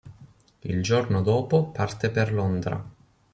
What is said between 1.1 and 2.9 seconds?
dopo parte per Londra.